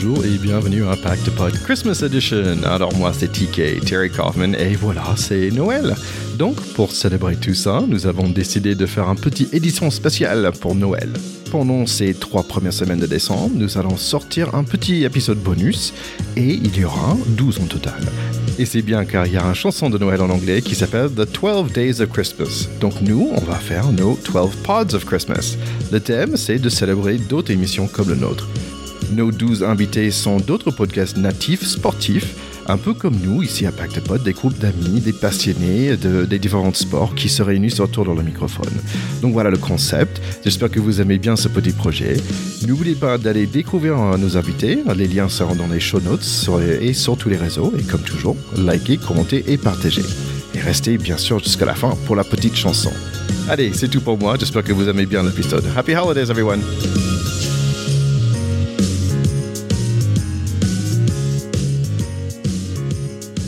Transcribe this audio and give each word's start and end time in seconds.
bonjour 0.00 0.24
et 0.24 0.38
bienvenue 0.38 0.86
à 0.86 0.94
Pact 0.94 1.28
Pod 1.30 1.52
Christmas 1.64 2.02
Edition. 2.04 2.62
Alors 2.64 2.94
moi 2.94 3.12
c'est 3.12 3.32
TK, 3.32 3.84
Terry 3.84 4.10
Kaufman 4.10 4.54
et 4.54 4.76
voilà 4.76 5.02
c'est 5.16 5.50
Noël. 5.50 5.96
Donc 6.36 6.60
pour 6.74 6.92
célébrer 6.92 7.34
tout 7.34 7.54
ça, 7.54 7.82
nous 7.88 8.06
avons 8.06 8.28
décidé 8.28 8.76
de 8.76 8.86
faire 8.86 9.08
un 9.08 9.16
petit 9.16 9.48
édition 9.52 9.90
spéciale 9.90 10.52
pour 10.60 10.76
Noël. 10.76 11.10
Pendant 11.50 11.84
ces 11.86 12.14
trois 12.14 12.44
premières 12.44 12.72
semaines 12.72 13.00
de 13.00 13.06
décembre, 13.06 13.50
nous 13.54 13.76
allons 13.76 13.96
sortir 13.96 14.54
un 14.54 14.62
petit 14.62 15.02
épisode 15.02 15.38
bonus 15.38 15.92
et 16.36 16.54
il 16.54 16.78
y 16.78 16.84
aura 16.84 17.16
12 17.30 17.60
en 17.60 17.66
total. 17.66 18.00
Et 18.56 18.66
c'est 18.66 18.82
bien 18.82 19.04
car 19.04 19.26
il 19.26 19.32
y 19.32 19.36
a 19.36 19.44
une 19.44 19.54
chanson 19.54 19.90
de 19.90 19.98
Noël 19.98 20.20
en 20.20 20.30
anglais 20.30 20.62
qui 20.62 20.76
s'appelle 20.76 21.10
The 21.10 21.26
12 21.40 21.72
Days 21.72 22.00
of 22.00 22.10
Christmas. 22.10 22.68
Donc 22.80 23.00
nous, 23.00 23.30
on 23.34 23.40
va 23.40 23.56
faire 23.56 23.90
nos 23.90 24.16
12 24.32 24.50
Pods 24.62 24.94
of 24.94 25.04
Christmas. 25.04 25.56
Le 25.90 25.98
thème, 25.98 26.36
c'est 26.36 26.60
de 26.60 26.68
célébrer 26.68 27.18
d'autres 27.18 27.50
émissions 27.50 27.88
comme 27.88 28.10
le 28.10 28.16
nôtre. 28.16 28.46
Nos 29.12 29.32
12 29.32 29.62
invités 29.64 30.10
sont 30.10 30.36
d'autres 30.36 30.70
podcasts 30.70 31.16
natifs 31.16 31.64
sportifs, 31.64 32.34
un 32.66 32.76
peu 32.76 32.92
comme 32.92 33.16
nous 33.16 33.42
ici 33.42 33.64
à 33.64 33.72
Pacte 33.72 34.00
Pod, 34.00 34.22
des 34.22 34.34
groupes 34.34 34.58
d'amis, 34.58 35.00
des 35.00 35.14
passionnés 35.14 35.96
de, 35.96 36.26
des 36.26 36.38
différents 36.38 36.74
sports 36.74 37.14
qui 37.14 37.30
se 37.30 37.42
réunissent 37.42 37.80
autour 37.80 38.04
de 38.04 38.12
le 38.12 38.22
microphone. 38.22 38.72
Donc 39.22 39.32
voilà 39.32 39.48
le 39.48 39.56
concept. 39.56 40.20
J'espère 40.44 40.70
que 40.70 40.78
vous 40.78 41.00
aimez 41.00 41.18
bien 41.18 41.36
ce 41.36 41.48
petit 41.48 41.72
projet. 41.72 42.18
N'oubliez 42.66 42.96
pas 42.96 43.16
d'aller 43.16 43.46
découvrir 43.46 43.96
nos 44.18 44.36
invités. 44.36 44.78
Les 44.94 45.08
liens 45.08 45.30
seront 45.30 45.54
dans 45.54 45.68
les 45.68 45.80
show 45.80 46.00
notes 46.00 46.26
et 46.82 46.92
sur 46.92 47.16
tous 47.16 47.30
les 47.30 47.36
réseaux. 47.38 47.72
Et 47.78 47.82
comme 47.82 48.02
toujours, 48.02 48.36
likez, 48.56 48.98
commentez 48.98 49.44
et 49.48 49.56
partagez. 49.56 50.04
Et 50.54 50.60
restez 50.60 50.98
bien 50.98 51.16
sûr 51.16 51.38
jusqu'à 51.38 51.64
la 51.64 51.74
fin 51.74 51.96
pour 52.06 52.16
la 52.16 52.24
petite 52.24 52.56
chanson. 52.56 52.90
Allez, 53.48 53.72
c'est 53.72 53.88
tout 53.88 54.02
pour 54.02 54.18
moi. 54.18 54.36
J'espère 54.38 54.62
que 54.62 54.72
vous 54.72 54.88
aimez 54.88 55.06
bien 55.06 55.22
l'épisode. 55.22 55.64
Happy 55.74 55.94
holidays, 55.94 56.30
everyone! 56.30 56.60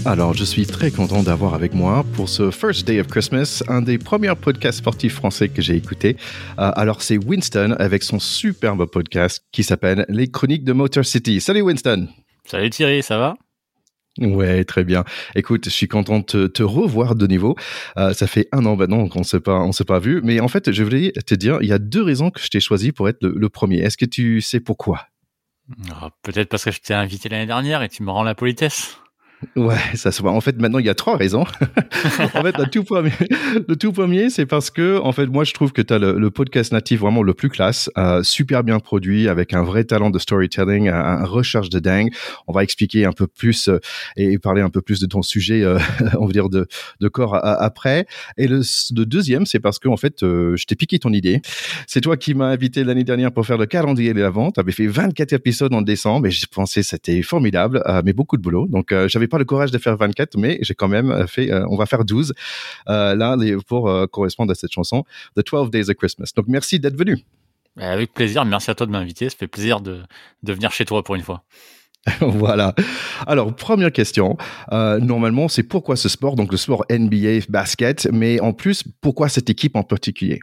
Alors, 0.06 0.32
je 0.34 0.44
suis 0.44 0.64
très 0.66 0.90
content 0.90 1.22
d'avoir 1.22 1.52
avec 1.54 1.74
moi 1.74 2.04
pour 2.14 2.28
ce 2.28 2.50
First 2.50 2.86
Day 2.86 3.00
of 3.00 3.06
Christmas 3.06 3.62
un 3.68 3.82
des 3.82 3.98
premiers 3.98 4.34
podcasts 4.34 4.78
sportifs 4.78 5.14
français 5.14 5.48
que 5.50 5.60
j'ai 5.60 5.76
écouté. 5.76 6.16
Euh, 6.58 6.72
alors, 6.74 7.02
c'est 7.02 7.18
Winston 7.18 7.76
avec 7.78 8.02
son 8.02 8.18
superbe 8.18 8.86
podcast 8.86 9.44
qui 9.52 9.62
s'appelle 9.62 10.06
Les 10.08 10.28
Chroniques 10.28 10.64
de 10.64 10.72
Motor 10.72 11.04
City. 11.04 11.40
Salut 11.40 11.60
Winston! 11.62 12.08
Salut 12.46 12.70
Thierry, 12.70 13.02
ça 13.02 13.18
va? 13.18 13.36
Ouais, 14.18 14.64
très 14.64 14.84
bien. 14.84 15.04
Écoute, 15.34 15.66
je 15.66 15.70
suis 15.70 15.86
content 15.86 16.18
de 16.20 16.24
te, 16.24 16.46
te 16.46 16.62
revoir 16.62 17.14
de 17.14 17.26
nouveau. 17.26 17.54
Euh, 17.98 18.12
ça 18.14 18.26
fait 18.26 18.48
un 18.52 18.64
an 18.64 18.76
maintenant 18.76 19.06
qu'on 19.08 19.20
ne 19.20 19.24
s'est 19.24 19.40
pas, 19.40 19.60
on 19.60 19.72
s'est 19.72 19.84
pas 19.84 19.98
vu. 19.98 20.20
Mais 20.24 20.40
en 20.40 20.48
fait, 20.48 20.72
je 20.72 20.82
voulais 20.82 21.12
te 21.26 21.34
dire, 21.34 21.58
il 21.60 21.68
y 21.68 21.72
a 21.72 21.78
deux 21.78 22.02
raisons 22.02 22.30
que 22.30 22.40
je 22.40 22.48
t'ai 22.48 22.60
choisi 22.60 22.90
pour 22.92 23.08
être 23.08 23.22
le, 23.22 23.34
le 23.36 23.48
premier. 23.50 23.78
Est-ce 23.80 23.98
que 23.98 24.06
tu 24.06 24.40
sais 24.40 24.60
pourquoi? 24.60 25.06
Ah, 25.92 26.08
Peut-être 26.22 26.48
parce 26.48 26.64
que 26.64 26.70
je 26.72 26.80
t'ai 26.80 26.94
invité 26.94 27.28
l'année 27.28 27.46
dernière 27.46 27.82
et 27.82 27.88
tu 27.88 28.02
me 28.02 28.10
rends 28.10 28.24
la 28.24 28.34
politesse. 28.34 28.96
Ouais, 29.56 29.78
ça 29.94 30.12
se 30.12 30.20
voit. 30.20 30.33
En 30.33 30.41
fait, 30.42 30.60
maintenant, 30.60 30.78
il 30.78 30.86
y 30.86 30.91
a 30.91 30.94
trois 30.94 31.16
raisons. 31.16 31.44
en 32.34 32.42
fait, 32.42 32.58
le 32.58 32.66
tout 32.66 32.84
premier, 32.84 33.12
le 33.69 33.74
tout 33.74 33.91
premier, 33.91 34.28
c'est 34.28 34.44
parce 34.44 34.70
que, 34.70 34.98
en 34.98 35.12
fait, 35.12 35.27
moi, 35.27 35.44
je 35.44 35.55
trouve 35.55 35.72
que 35.72 35.80
tu 35.80 35.94
as 35.94 35.98
le, 35.98 36.30
podcast 36.30 36.72
natif 36.72 37.00
vraiment 37.00 37.22
le 37.22 37.32
plus 37.32 37.48
classe, 37.48 37.91
euh, 37.97 38.22
super 38.22 38.62
bien 38.64 38.78
produit, 38.80 39.28
avec 39.28 39.55
un 39.55 39.62
vrai 39.62 39.84
talent 39.84 40.10
de 40.10 40.19
storytelling, 40.19 40.88
un, 40.88 41.24
recherche 41.24 41.70
de 41.70 41.78
dingue. 41.78 42.10
On 42.48 42.52
va 42.52 42.62
expliquer 42.62 43.06
un 43.06 43.12
peu 43.12 43.27
plus 43.27 43.69
euh, 43.69 43.78
et 44.16 44.38
parler 44.38 44.60
un 44.60 44.69
peu 44.69 44.82
plus 44.82 45.00
de 45.00 45.06
ton 45.06 45.22
sujet, 45.22 45.62
euh, 45.62 45.78
on 46.19 46.27
va 46.27 46.32
dire, 46.32 46.50
de, 46.50 46.66
de 47.00 47.08
corps 47.08 47.34
après. 47.42 48.06
Et 48.36 48.47
le, 48.47 48.60
le 48.94 49.04
deuxième, 49.06 49.47
c'est 49.47 49.60
parce 49.60 49.78
que, 49.78 49.88
en 49.88 49.97
fait, 49.97 50.16
je 50.20 50.64
t'ai 50.66 50.77
piqué 50.77 50.98
ton 50.98 51.12
idée. 51.14 51.41
C'est 51.86 52.02
toi 52.02 52.19
qui 52.19 52.34
m'as 52.34 52.48
invité 52.48 52.84
l'année 52.84 53.04
dernière 53.04 53.32
pour 53.32 53.47
faire 53.47 53.58
le 53.58 53.66
calendrier 53.66 54.12
de 54.12 54.20
la 54.20 54.30
vente. 54.30 54.54
Tu 54.54 54.60
avais 54.60 54.72
fait 54.72 54.86
24 54.86 55.32
épisodes 55.32 55.72
en 55.72 55.81
décembre 55.81 56.26
et 56.26 56.31
j'ai 56.31 56.47
pensé 56.47 56.82
c'était 56.82 57.22
formidable, 57.22 57.82
mais 58.04 58.12
beaucoup 58.12 58.37
de 58.37 58.43
boulot. 58.43 58.66
Donc, 58.66 58.94
j'avais 59.06 59.29
pas 59.30 59.38
le 59.38 59.46
courage 59.46 59.70
de 59.70 59.78
faire 59.78 59.96
24, 59.96 60.36
mais 60.36 60.58
j'ai 60.60 60.74
quand 60.74 60.88
même 60.88 61.26
fait, 61.26 61.50
euh, 61.50 61.64
on 61.70 61.76
va 61.76 61.86
faire 61.86 62.04
12 62.04 62.34
euh, 62.88 63.14
là 63.14 63.36
pour 63.66 63.88
euh, 63.88 64.06
correspondre 64.06 64.52
à 64.52 64.54
cette 64.54 64.72
chanson, 64.72 65.04
The 65.36 65.46
12 65.50 65.70
Days 65.70 65.91
of 65.91 65.96
Christmas. 65.96 66.32
Donc, 66.36 66.46
merci 66.48 66.78
d'être 66.78 66.96
venu. 66.96 67.18
Eh, 67.78 67.84
Avec 67.84 68.12
plaisir, 68.12 68.44
merci 68.44 68.70
à 68.70 68.74
toi 68.74 68.86
de 68.86 68.92
m'inviter. 68.92 69.30
Ça 69.30 69.36
fait 69.36 69.46
plaisir 69.46 69.80
de, 69.80 70.02
de 70.42 70.52
venir 70.52 70.72
chez 70.72 70.84
toi 70.84 71.02
pour 71.02 71.14
une 71.14 71.22
fois. 71.22 71.44
voilà. 72.20 72.74
Alors, 73.26 73.54
première 73.54 73.92
question. 73.92 74.36
Euh, 74.72 74.98
normalement, 74.98 75.48
c'est 75.48 75.62
pourquoi 75.62 75.96
ce 75.96 76.08
sport, 76.08 76.36
donc 76.36 76.50
le 76.50 76.56
sport 76.56 76.84
NBA 76.90 77.46
basket, 77.48 78.08
mais 78.12 78.40
en 78.40 78.52
plus, 78.52 78.84
pourquoi 79.00 79.28
cette 79.28 79.50
équipe 79.50 79.76
en 79.76 79.82
particulier? 79.82 80.40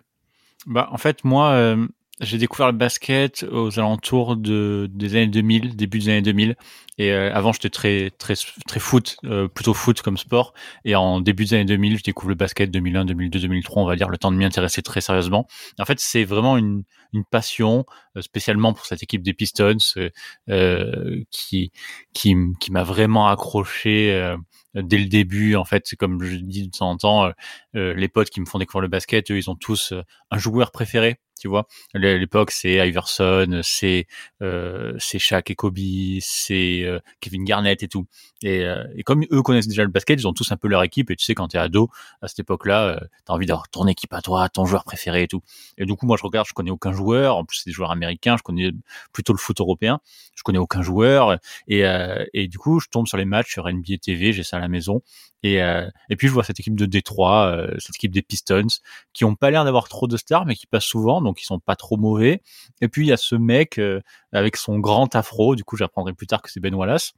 Bah, 0.65 0.89
en 0.91 0.97
fait, 0.97 1.23
moi, 1.23 1.51
euh, 1.51 1.87
j'ai 2.19 2.37
découvert 2.39 2.67
le 2.67 2.73
basket 2.77 3.45
aux 3.51 3.77
alentours 3.77 4.35
de, 4.37 4.89
des 4.91 5.15
années 5.15 5.27
2000, 5.27 5.75
début 5.75 5.99
des 5.99 6.09
années 6.09 6.21
2000. 6.23 6.55
Et 6.97 7.11
euh, 7.11 7.31
avant, 7.33 7.53
j'étais 7.53 7.69
très, 7.69 8.09
très, 8.09 8.33
très 8.67 8.79
foot, 8.79 9.17
euh, 9.25 9.47
plutôt 9.47 9.75
foot 9.75 10.01
comme 10.01 10.17
sport. 10.17 10.53
Et 10.83 10.95
en 10.95 11.21
début 11.21 11.45
des 11.45 11.53
années 11.53 11.65
2000, 11.65 11.99
je 11.99 12.03
découvre 12.03 12.29
le 12.29 12.35
basket 12.35 12.71
2001, 12.71 13.05
2002, 13.05 13.39
2003, 13.39 13.83
on 13.83 13.85
va 13.85 13.95
dire, 13.95 14.09
le 14.09 14.17
temps 14.17 14.31
de 14.31 14.37
m'y 14.37 14.45
intéresser 14.45 14.81
très 14.81 14.99
sérieusement. 15.01 15.47
En 15.79 15.85
fait, 15.85 15.99
c'est 15.99 16.23
vraiment 16.23 16.57
une, 16.57 16.83
une 17.13 17.23
passion, 17.23 17.85
euh, 18.15 18.21
spécialement 18.21 18.73
pour 18.73 18.87
cette 18.87 19.03
équipe 19.03 19.21
des 19.21 19.33
Pistons, 19.33 19.77
euh, 19.97 20.09
euh, 20.49 21.23
qui, 21.29 21.71
qui, 22.13 22.35
qui 22.59 22.71
m'a 22.71 22.83
vraiment 22.83 23.27
accroché. 23.27 24.11
euh, 24.13 24.37
Dès 24.73 24.97
le 24.99 25.05
début, 25.05 25.55
en 25.55 25.65
fait, 25.65 25.83
comme 25.97 26.21
je 26.23 26.35
dis 26.35 26.67
de 26.67 26.71
temps 26.77 26.91
en 26.91 26.97
temps, 26.97 27.31
les 27.73 28.07
potes 28.07 28.29
qui 28.29 28.39
me 28.41 28.45
font 28.45 28.59
découvrir 28.59 28.81
le 28.83 28.87
basket, 28.89 29.31
eux, 29.31 29.37
ils 29.37 29.49
ont 29.49 29.55
tous 29.55 29.91
un 30.29 30.37
joueur 30.37 30.71
préféré, 30.71 31.17
tu 31.39 31.47
vois. 31.47 31.67
L'époque, 31.93 32.51
c'est 32.51 32.87
Iverson, 32.87 33.61
c'est 33.63 34.07
euh, 34.41 34.93
c'est 34.99 35.19
Shaq 35.19 35.51
et 35.51 35.55
Kobe, 35.55 35.77
c'est 36.19 36.83
euh, 36.83 36.99
Kevin 37.19 37.43
Garnett 37.43 37.81
et 37.83 37.87
tout. 37.87 38.07
Et, 38.43 38.63
euh, 38.65 38.83
et 38.95 39.03
comme 39.03 39.23
eux 39.31 39.41
connaissent 39.41 39.67
déjà 39.67 39.83
le 39.83 39.89
basket, 39.89 40.19
ils 40.19 40.27
ont 40.27 40.33
tous 40.33 40.51
un 40.51 40.57
peu 40.57 40.67
leur 40.67 40.83
équipe. 40.83 41.09
Et 41.09 41.15
tu 41.15 41.25
sais, 41.25 41.33
quand 41.33 41.47
t'es 41.47 41.57
ado, 41.57 41.89
à 42.21 42.27
cette 42.27 42.39
époque-là, 42.39 42.87
euh, 42.87 42.99
t'as 43.25 43.33
envie 43.33 43.45
d'avoir 43.47 43.67
ton 43.69 43.87
équipe 43.87 44.13
à 44.13 44.21
toi, 44.21 44.47
ton 44.49 44.65
joueur 44.65 44.83
préféré 44.83 45.23
et 45.23 45.27
tout. 45.27 45.41
Et 45.77 45.85
du 45.85 45.95
coup, 45.95 46.05
moi, 46.05 46.17
je 46.17 46.23
regarde, 46.23 46.47
je 46.47 46.53
connais 46.53 46.71
aucun 46.71 46.91
joueur. 46.91 47.37
En 47.37 47.45
plus, 47.45 47.57
c'est 47.57 47.69
des 47.69 47.73
joueurs 47.73 47.91
américains. 47.91 48.37
Je 48.37 48.43
connais 48.43 48.71
plutôt 49.11 49.33
le 49.33 49.39
foot 49.39 49.59
européen. 49.59 49.99
Je 50.35 50.43
connais 50.43 50.59
aucun 50.59 50.81
joueur. 50.83 51.37
Et, 51.67 51.85
euh, 51.85 52.23
et 52.33 52.47
du 52.47 52.57
coup, 52.59 52.79
je 52.79 52.87
tombe 52.89 53.07
sur 53.07 53.17
les 53.17 53.25
matchs 53.25 53.53
sur 53.53 53.67
NBA 53.67 53.97
TV. 54.01 54.33
J'ai 54.33 54.43
ça 54.43 54.57
à 54.57 54.59
la 54.59 54.67
maison. 54.67 55.01
Et, 55.43 55.61
euh, 55.61 55.87
et 56.09 56.15
puis, 56.15 56.27
je 56.27 56.33
vois 56.33 56.43
cette 56.43 56.59
équipe 56.59 56.75
de 56.75 56.85
Détroit, 56.85 57.47
euh, 57.47 57.75
cette 57.79 57.95
équipe 57.95 58.11
des 58.11 58.21
Pistons, 58.21 58.67
qui 59.13 59.25
ont 59.25 59.35
pas 59.35 59.51
l'air 59.51 59.65
d'avoir 59.65 59.87
trop 59.87 60.07
de 60.07 60.17
stars, 60.17 60.45
mais 60.45 60.55
qui 60.55 60.67
passent 60.67 60.85
souvent, 60.85 61.21
donc 61.21 61.41
ils 61.41 61.45
sont 61.45 61.59
pas 61.59 61.75
trop 61.75 61.97
mauvais. 61.97 62.41
Et 62.81 62.87
puis, 62.87 63.05
il 63.05 63.09
y 63.09 63.13
a 63.13 63.17
ce 63.17 63.35
mec 63.35 63.77
euh, 63.77 64.01
avec 64.31 64.57
son 64.57 64.79
grand 64.79 65.15
afro. 65.15 65.55
Du 65.55 65.63
coup, 65.63 65.77
j'apprendrai 65.77 66.13
plus 66.13 66.27
tard 66.27 66.41
que 66.41 66.51
c'est 66.51 66.59
Ben 66.59 66.73
Wallace 66.73 67.13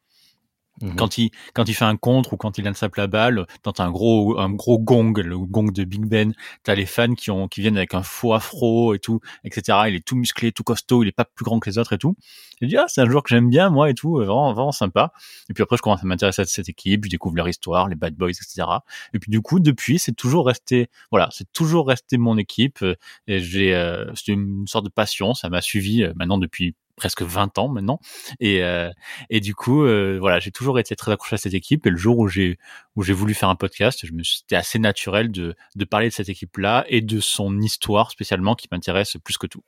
quand 0.97 1.17
il 1.17 1.31
quand 1.53 1.67
il 1.67 1.73
fait 1.73 1.85
un 1.85 1.97
contre 1.97 2.33
ou 2.33 2.37
quand 2.37 2.57
il 2.57 2.65
lance 2.65 2.83
la 2.95 3.07
balle, 3.07 3.45
t'as 3.63 3.83
un 3.83 3.91
gros 3.91 4.39
un 4.39 4.49
gros 4.49 4.79
gong, 4.79 5.13
le 5.17 5.37
gong 5.37 5.71
de 5.71 5.83
Big 5.83 6.05
Ben. 6.05 6.33
T'as 6.63 6.75
les 6.75 6.85
fans 6.85 7.13
qui 7.13 7.31
ont 7.31 7.47
qui 7.47 7.61
viennent 7.61 7.77
avec 7.77 7.93
un 7.93 8.03
faux 8.03 8.33
afro 8.33 8.93
et 8.93 8.99
tout, 8.99 9.19
etc. 9.43 9.77
Il 9.87 9.95
est 9.95 10.05
tout 10.05 10.15
musclé, 10.15 10.51
tout 10.51 10.63
costaud, 10.63 11.03
il 11.03 11.07
est 11.07 11.13
pas 11.13 11.25
plus 11.25 11.43
grand 11.43 11.59
que 11.59 11.69
les 11.69 11.77
autres 11.77 11.93
et 11.93 11.97
tout. 11.97 12.15
J'ai 12.61 12.67
dit 12.67 12.77
ah 12.77 12.85
c'est 12.87 13.01
un 13.01 13.09
joueur 13.09 13.23
que 13.23 13.29
j'aime 13.29 13.49
bien 13.49 13.69
moi 13.69 13.89
et 13.89 13.93
tout, 13.93 14.19
euh, 14.19 14.25
vraiment 14.25 14.53
vraiment 14.53 14.71
sympa. 14.71 15.11
Et 15.49 15.53
puis 15.53 15.63
après 15.63 15.77
je 15.77 15.81
commence 15.81 16.03
à 16.03 16.07
m'intéresser 16.07 16.41
à 16.41 16.45
cette 16.45 16.69
équipe, 16.69 17.05
je 17.05 17.09
découvre 17.09 17.35
leur 17.35 17.47
histoire, 17.49 17.87
les 17.87 17.95
Bad 17.95 18.15
Boys, 18.15 18.29
etc. 18.29 18.67
Et 19.13 19.19
puis 19.19 19.31
du 19.31 19.41
coup 19.41 19.59
depuis 19.59 19.99
c'est 19.99 20.15
toujours 20.15 20.47
resté 20.47 20.89
voilà 21.11 21.29
c'est 21.31 21.51
toujours 21.51 21.87
resté 21.87 22.17
mon 22.17 22.37
équipe 22.37 22.81
euh, 22.81 22.95
et 23.27 23.39
j'ai 23.39 23.75
euh, 23.75 24.11
c'est 24.15 24.31
une 24.31 24.67
sorte 24.67 24.85
de 24.85 24.89
passion, 24.89 25.33
ça 25.33 25.49
m'a 25.49 25.61
suivi 25.61 26.03
euh, 26.03 26.13
maintenant 26.15 26.37
depuis 26.37 26.75
presque 26.99 27.23
20 27.23 27.57
ans 27.57 27.69
maintenant 27.69 27.99
et 28.39 28.63
euh, 28.63 28.91
et 29.29 29.39
du 29.39 29.55
coup, 29.55 29.83
euh, 29.83 30.17
voilà, 30.19 30.39
j'ai 30.39 30.51
toujours 30.51 30.77
été 30.77 30.95
très 30.95 31.11
accroché 31.11 31.35
à 31.35 31.37
cette 31.37 31.53
équipe. 31.53 31.87
Et 31.87 31.89
le 31.89 31.97
jour 31.97 32.19
où 32.19 32.27
j'ai 32.27 32.59
où 32.95 33.03
j'ai 33.03 33.13
voulu 33.13 33.33
faire 33.33 33.49
un 33.49 33.55
podcast, 33.55 34.05
je 34.05 34.11
me 34.13 34.21
c'était 34.23 34.55
assez 34.55 34.77
naturel 34.77 35.31
de 35.31 35.55
de 35.75 35.85
parler 35.85 36.09
de 36.09 36.13
cette 36.13 36.29
équipe-là 36.29 36.85
et 36.87 37.01
de 37.01 37.19
son 37.19 37.59
histoire 37.59 38.11
spécialement 38.11 38.55
qui 38.55 38.67
m'intéresse 38.71 39.17
plus 39.23 39.37
que 39.37 39.47
tout. 39.47 39.63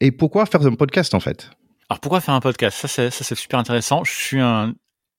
Et 0.00 0.12
pourquoi 0.12 0.44
faire 0.46 0.66
un 0.66 0.74
podcast 0.74 1.14
en 1.14 1.20
fait? 1.20 1.50
Alors 1.88 2.00
pourquoi 2.00 2.20
faire 2.20 2.34
un 2.34 2.40
podcast? 2.40 2.76
Ça 2.78 2.88
c'est 2.88 3.10
ça 3.10 3.24
c'est 3.24 3.34
super 3.34 3.58
intéressant. 3.58 4.04
Je 4.04 4.12
suis 4.12 4.40
un 4.40 4.74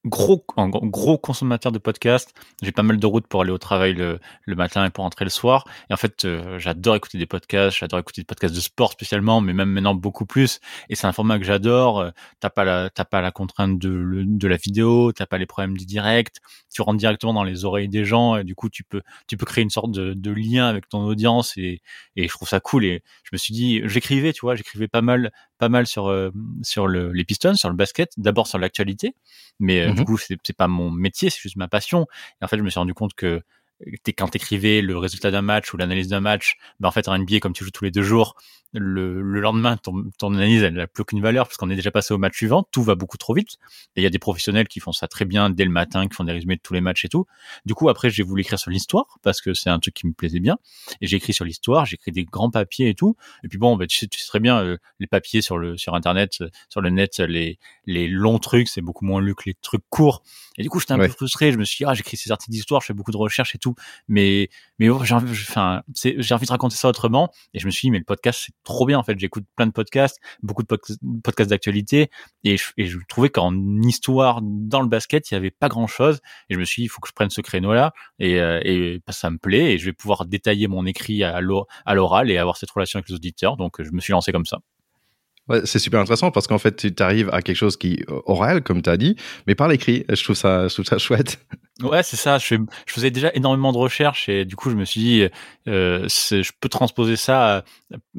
gros 0.06 0.46
gros- 0.58 1.18
consommateur 1.18 1.72
de 1.72 1.80
podcasts. 1.80 2.34
J'ai 2.62 2.72
pas 2.74 2.84
mal 2.84 2.98
de 3.00 3.06
routes 3.06 3.28
pour 3.28 3.42
aller 3.42 3.52
au 3.52 3.58
travail 3.58 3.94
le, 3.94 4.20
le 4.46 4.56
matin 4.56 4.86
et 4.86 4.90
pour 4.90 5.04
rentrer 5.06 5.24
le 5.26 5.30
soir. 5.32 5.66
Et 5.90 5.94
en 5.94 5.98
fait, 5.98 6.26
euh, 6.26 6.60
j'adore 6.60 6.96
écouter 6.96 7.18
des 7.18 7.26
podcasts. 7.26 7.78
J'adore 7.78 8.00
écouter 8.00 8.22
des 8.22 8.26
podcasts 8.26 8.54
de 8.56 8.60
sport 8.60 8.92
spécialement, 8.92 9.40
mais 9.42 9.54
même 9.54 9.70
maintenant 9.70 9.96
beaucoup 9.96 10.26
plus. 10.26 10.60
Et 10.90 10.96
c'est 10.96 11.08
un 11.08 11.14
format 11.14 11.40
que 11.40 11.46
j'adore. 11.46 12.00
Euh, 12.02 12.12
T'as 12.40 12.50
pas 12.50 12.66
la 12.66 12.90
t'as 12.90 13.06
pas 13.06 13.22
la 13.22 13.32
contrainte 13.32 13.80
de 13.80 14.24
de 14.26 14.48
la 14.48 14.58
vidéo. 14.58 15.12
T'as 15.14 15.26
pas 15.26 15.38
les 15.38 15.46
problèmes 15.46 15.78
du 15.78 15.86
direct. 15.86 16.42
Tu 16.74 16.82
rentres 16.82 16.98
directement 17.00 17.34
dans 17.34 17.44
les 17.44 17.64
oreilles 17.66 17.88
des 17.90 18.04
gens 18.06 18.36
et 18.36 18.44
du 18.44 18.56
coup 18.56 18.70
tu 18.70 18.84
peux 18.84 19.02
tu 19.28 19.38
peux 19.38 19.46
créer 19.46 19.64
une 19.64 19.70
sorte 19.70 19.92
de, 19.92 20.14
de 20.14 20.32
lien 20.32 20.68
avec 20.68 20.90
ton 20.90 21.04
audience 21.06 21.54
et 21.58 21.82
et 22.16 22.28
je 22.28 22.34
trouve 22.34 22.48
ça 22.50 22.60
cool. 22.60 22.86
Et 22.86 23.04
je 23.24 23.30
me 23.34 23.38
suis 23.38 23.54
dit, 23.54 23.82
j'écrivais, 23.86 24.34
tu 24.34 24.42
vois, 24.42 24.56
j'écrivais 24.56 24.88
pas 24.88 25.02
mal 25.02 25.32
pas 25.58 25.70
mal 25.70 25.88
sur 25.88 26.08
euh, 26.08 26.32
sur 26.62 26.88
le, 26.88 27.12
les 27.12 27.24
Pistons, 27.24 27.56
sur 27.56 27.70
le 27.70 27.76
basket, 27.76 28.12
d'abord 28.18 28.48
sur 28.48 28.58
l'actualité, 28.60 29.16
mais 29.60 29.82
euh, 29.88 29.92
du 29.92 30.02
Mhm. 30.02 30.06
coup 30.06 30.18
c'est 30.18 30.38
pas 30.58 30.68
mon 30.68 30.92
métier, 30.92 31.30
c'est 31.30 31.40
juste 31.40 31.56
ma 31.58 31.68
passion. 31.68 32.06
Et 32.42 32.46
en 32.46 32.48
fait, 32.48 32.58
je 32.58 32.64
me 32.64 32.70
suis 32.70 32.80
rendu 32.80 32.94
compte 32.94 33.14
que 33.14 33.42
quand 34.18 34.30
t'écrivais 34.30 34.82
le 34.82 34.98
résultat 34.98 35.32
d'un 35.32 35.42
match 35.42 35.74
ou 35.74 35.78
l'analyse 35.78 36.08
d'un 36.08 36.22
match, 36.22 36.58
ben 36.80 36.90
en 36.90 36.92
fait 36.92 37.08
en 37.08 37.18
NBA 37.18 37.40
comme 37.40 37.54
tu 37.54 37.64
joues 37.64 37.72
tous 37.72 37.84
les 37.84 37.92
deux 37.92 38.04
jours, 38.04 38.36
le, 38.74 39.22
le 39.22 39.40
lendemain 39.40 39.78
ton, 39.78 40.06
ton 40.18 40.34
analyse 40.34 40.64
elle 40.64 40.74
n'a 40.74 40.88
plus 40.88 41.02
aucune 41.02 41.22
valeur 41.22 41.48
parce 41.48 41.58
qu'on 41.58 41.70
est 41.70 41.76
déjà 41.76 41.92
passé 41.92 42.14
au 42.14 42.18
match 42.18 42.36
suivant, 42.36 42.64
tout 42.72 42.84
va 42.84 42.96
beaucoup 42.96 43.18
trop 43.18 43.34
vite. 43.34 43.58
Et 43.96 44.02
il 44.02 44.04
y 44.04 44.08
a 44.08 44.10
des 44.10 44.20
professionnels 44.20 44.68
qui 44.68 44.80
font 44.80 44.92
ça 44.92 45.08
très 45.08 45.26
bien 45.26 45.50
dès 45.50 45.66
le 45.66 45.72
matin, 45.72 46.08
qui 46.08 46.16
font 46.16 46.24
des 46.24 46.32
résumés 46.32 46.56
de 46.56 46.62
tous 46.62 46.74
les 46.74 46.82
matchs 46.82 47.06
et 47.06 47.10
tout. 47.10 47.26
Du 47.66 47.74
coup 47.74 47.90
après 47.90 48.10
j'ai 48.10 48.24
voulu 48.24 48.42
écrire 48.42 48.60
sur 48.60 48.72
l'histoire 48.72 49.20
parce 49.22 49.42
que 49.42 49.54
c'est 49.54 49.70
un 49.70 49.80
truc 49.80 49.94
qui 49.94 50.08
me 50.08 50.14
plaisait 50.14 50.40
bien 50.40 50.58
et 51.02 51.08
j'ai 51.08 51.18
écrit 51.18 51.34
sur 51.34 51.46
l'histoire, 51.46 51.86
j'ai 51.86 51.96
écrit 51.96 52.12
des 52.12 52.26
grands 52.26 52.50
papiers 52.50 52.90
et 52.90 52.96
tout. 52.96 53.16
Et 53.44 53.48
puis 53.48 53.58
bon, 53.58 53.76
ben, 53.76 53.88
tu, 53.88 53.98
sais, 53.98 54.08
tu 54.08 54.20
sais 54.20 54.28
très 54.28 54.40
bien 54.40 54.62
euh, 54.62 54.78
les 55.00 55.08
papiers 55.08 55.42
sur 55.42 55.58
le 55.58 55.78
sur 55.78 55.94
internet, 55.96 56.38
euh, 56.42 56.50
sur 56.70 56.82
le 56.82 56.90
net, 56.90 57.20
les 57.20 57.60
les 57.86 58.08
longs 58.08 58.40
trucs 58.40 58.68
c'est 58.68 58.82
beaucoup 58.82 59.06
moins 59.06 59.22
lu 59.22 59.36
que 59.36 59.44
les 59.46 59.56
trucs 59.62 59.84
courts. 59.90 60.24
Et 60.58 60.64
du 60.64 60.70
coup 60.70 60.80
j'étais 60.80 60.94
un 60.94 60.98
peu 60.98 61.08
frustré, 61.08 61.52
je 61.52 61.58
me 61.58 61.64
suis 61.64 61.78
dit 61.78 61.86
ah 61.86 61.94
j'écris 61.94 62.18
ces 62.18 62.32
articles 62.32 62.52
d'histoire, 62.52 62.82
je 62.82 62.88
fais 62.88 62.94
beaucoup 62.94 63.12
de 63.12 63.18
recherches 63.18 63.56
et 63.56 63.60
tout, 63.60 63.73
mais 64.08 64.50
mais 64.80 64.88
j'ai 65.04 65.14
envie, 65.14 65.34
j'ai 65.34 66.34
envie 66.34 66.46
de 66.46 66.52
raconter 66.52 66.75
ça 66.75 66.90
autrement. 66.90 67.30
Et 67.54 67.60
je 67.60 67.66
me 67.66 67.72
suis 67.72 67.88
dit, 67.88 67.92
mais 67.92 68.00
le 68.00 68.04
podcast, 68.06 68.42
c'est 68.46 68.54
trop 68.64 68.86
bien, 68.86 68.98
en 69.00 69.04
fait. 69.04 69.18
J'écoute 69.20 69.46
plein 69.56 69.68
de 69.68 69.72
podcasts, 69.72 70.20
beaucoup 70.42 70.64
de 70.64 70.68
podcasts 70.68 71.50
d'actualité. 71.50 72.10
Et 72.44 72.58
je, 72.58 72.72
et 72.78 72.88
je 72.88 72.98
trouvais 73.08 73.30
qu'en 73.30 73.54
histoire, 73.81 74.42
dans 74.42 74.81
le 74.81 74.88
basket, 74.88 75.31
il 75.31 75.36
y 75.36 75.38
avait 75.38 75.52
pas 75.52 75.70
grand 75.70 75.88
chose. 75.88 76.20
Et 76.50 76.56
je 76.56 76.60
me 76.60 76.66
suis 76.66 76.81
dit, 76.81 76.86
il 76.86 76.90
faut 76.90 77.02
que 77.02 77.08
je 77.08 77.14
prenne 77.14 77.30
ce 77.30 77.42
créneau-là. 77.42 77.94
Et, 78.20 78.40
euh, 78.42 78.60
et 78.64 79.02
bah, 79.06 79.14
ça 79.14 79.30
me 79.30 79.38
plaît. 79.38 79.74
Et 79.74 79.78
je 79.78 79.86
vais 79.86 79.94
pouvoir 79.94 80.25
détailler 80.25 80.68
mon 80.68 80.86
écrit 80.86 81.24
à 81.24 81.40
l'oral 81.42 82.31
et 82.31 82.38
avoir 82.38 82.58
cette 82.58 82.72
relation 82.72 82.98
avec 82.98 83.10
les 83.10 83.16
auditeurs. 83.16 83.58
Donc, 83.58 83.81
je 83.81 83.92
me 83.92 84.00
suis 84.02 84.12
lancé 84.12 84.31
comme 84.31 84.46
ça. 84.46 84.60
C'est 85.66 85.80
super 85.80 86.00
intéressant 86.00 86.31
parce 86.31 86.48
qu'en 86.48 86.57
fait, 86.57 86.95
tu 86.95 87.04
arrives 87.04 87.30
à 87.34 87.42
quelque 87.42 87.57
chose 87.57 87.75
qui 87.75 88.04
euh, 88.10 88.22
oral, 88.25 88.63
comme 88.63 88.81
tu 88.81 88.90
as 88.90 88.95
dit, 88.95 89.18
mais 89.45 89.56
par 89.56 89.68
l'écrit. 89.68 90.06
Je 90.07 90.24
trouve 90.24 90.38
ça, 90.38 90.69
je 90.69 90.74
trouve 90.74 90.86
ça 90.86 90.98
chouette. 90.98 91.40
Ouais, 91.81 92.04
c'est 92.04 92.18
ça. 92.18 92.38
Je, 92.38 92.56
faisais 92.86 93.10
déjà 93.10 93.31
énormément 93.34 93.74
de 93.74 93.80
recherches 93.80 94.30
et 94.30 94.45
du 94.45 94.56
coup, 94.56 94.69
je 94.69 94.75
me 94.75 94.86
suis 94.86 95.01
dit, 95.01 95.28
euh, 95.68 96.07
je 96.07 96.51
peux 96.62 96.69
transposer 96.69 97.16
ça 97.16 97.63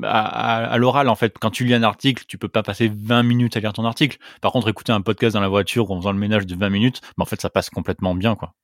à, 0.03 0.73
à, 0.73 0.77
l'oral. 0.77 1.09
En 1.09 1.15
fait, 1.15 1.37
quand 1.39 1.51
tu 1.51 1.65
lis 1.65 1.73
un 1.73 1.85
article, 1.85 2.25
tu 2.27 2.37
peux 2.37 2.49
pas 2.49 2.65
passer 2.65 2.91
20 2.93 3.23
minutes 3.23 3.57
à 3.57 3.61
lire 3.61 3.73
ton 3.73 3.85
article. 3.85 4.19
Par 4.41 4.51
contre, 4.51 4.69
écouter 4.69 4.91
un 4.91 5.03
podcast 5.03 5.35
dans 5.35 5.41
la 5.41 5.49
voiture 5.49 5.89
en 5.93 5.99
faisant 5.99 6.11
le 6.11 6.19
ménage 6.19 6.47
de 6.47 6.57
20 6.57 6.69
minutes, 6.69 7.01
bah, 7.17 7.23
en 7.23 7.27
fait, 7.27 7.41
ça 7.41 7.49
passe 7.49 7.71
complètement 7.71 8.17
bien, 8.17 8.35
quoi. 8.35 8.55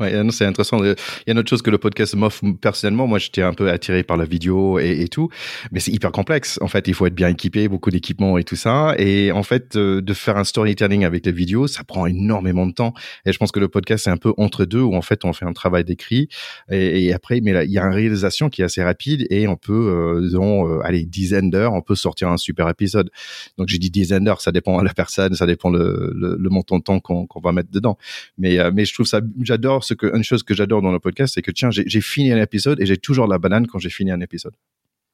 Ouais, 0.00 0.12
c'est 0.30 0.46
intéressant. 0.46 0.82
Il 0.82 0.88
y 0.88 0.90
a 0.90 1.32
une 1.32 1.38
autre 1.38 1.50
chose 1.50 1.60
que 1.60 1.70
le 1.70 1.76
podcast 1.76 2.14
m'offre 2.14 2.42
personnellement. 2.60 3.06
Moi, 3.06 3.18
j'étais 3.18 3.42
un 3.42 3.52
peu 3.52 3.68
attiré 3.68 4.02
par 4.02 4.16
la 4.16 4.24
vidéo 4.24 4.78
et, 4.78 5.02
et 5.02 5.08
tout, 5.08 5.28
mais 5.72 5.80
c'est 5.80 5.92
hyper 5.92 6.10
complexe. 6.10 6.58
En 6.62 6.68
fait, 6.68 6.88
il 6.88 6.94
faut 6.94 7.06
être 7.06 7.14
bien 7.14 7.28
équipé, 7.28 7.68
beaucoup 7.68 7.90
d'équipements 7.90 8.38
et 8.38 8.44
tout 8.44 8.56
ça. 8.56 8.94
Et 8.98 9.30
en 9.30 9.42
fait, 9.42 9.76
euh, 9.76 10.00
de 10.00 10.14
faire 10.14 10.38
un 10.38 10.44
storytelling 10.44 11.04
avec 11.04 11.26
les 11.26 11.32
vidéos, 11.32 11.66
ça 11.66 11.84
prend 11.84 12.06
énormément 12.06 12.66
de 12.66 12.72
temps. 12.72 12.94
Et 13.26 13.32
je 13.32 13.38
pense 13.38 13.52
que 13.52 13.60
le 13.60 13.68
podcast 13.68 14.04
c'est 14.04 14.10
un 14.10 14.16
peu 14.16 14.32
entre 14.38 14.64
deux, 14.64 14.80
où 14.80 14.94
en 14.94 15.02
fait, 15.02 15.24
on 15.26 15.34
fait 15.34 15.44
un 15.44 15.52
travail 15.52 15.84
d'écrit 15.84 16.28
et, 16.70 17.12
après, 17.12 17.40
mais 17.42 17.52
là, 17.52 17.64
il 17.64 17.70
y 17.70 17.78
a 17.78 17.84
une 17.84 17.92
réalisation 17.92 18.48
qui 18.48 18.62
est 18.62 18.64
assez 18.64 18.82
rapide 18.82 19.26
et 19.28 19.48
on 19.48 19.56
peut, 19.56 19.72
euh, 19.72 20.20
disons, 20.22 20.66
euh, 20.66 20.80
allez, 20.82 21.04
dizaines 21.04 21.50
d'heures, 21.50 21.74
on 21.74 21.82
peut 21.82 21.94
sortir 21.94 22.28
un 22.28 22.38
super 22.38 22.68
épisode. 22.68 23.10
Donc, 23.58 23.68
j'ai 23.68 23.78
dit 23.78 23.90
dizaines 23.90 24.24
d'heures, 24.24 24.40
ça 24.40 24.52
dépend 24.52 24.80
de 24.80 24.86
la 24.86 24.94
personne, 24.94 25.34
ça 25.34 25.46
dépend 25.46 25.68
le, 25.68 26.12
le, 26.14 26.36
le 26.38 26.48
montant 26.48 26.78
de 26.78 26.84
temps 26.84 27.00
qu'on 27.00 27.40
va 27.42 27.52
mettre 27.52 27.70
dedans. 27.70 27.98
Mais, 28.38 28.58
euh, 28.58 28.70
mais 28.74 28.86
je 28.86 28.94
trouve 28.94 29.06
ça, 29.06 29.20
j'adore 29.42 29.84
que 29.96 30.14
une 30.14 30.24
chose 30.24 30.42
que 30.42 30.54
j'adore 30.54 30.82
dans 30.82 30.92
le 30.92 31.00
podcast, 31.00 31.34
c'est 31.34 31.42
que 31.42 31.50
tiens, 31.50 31.70
j'ai 31.70 32.00
fini 32.00 32.32
un 32.32 32.40
épisode 32.40 32.80
et 32.80 32.86
j'ai 32.86 32.96
toujours 32.96 33.26
la 33.26 33.38
banane 33.38 33.66
quand 33.66 33.78
j'ai 33.78 33.90
fini 33.90 34.10
un 34.10 34.20
épisode. 34.20 34.54